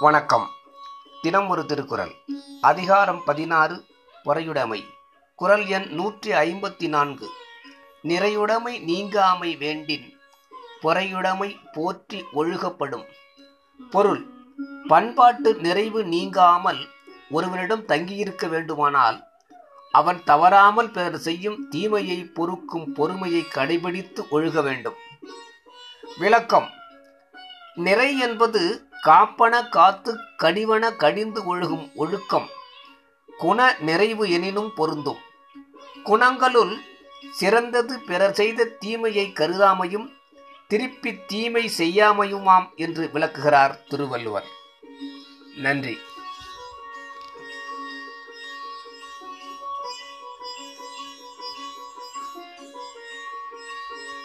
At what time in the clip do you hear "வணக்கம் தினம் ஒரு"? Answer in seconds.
0.00-1.66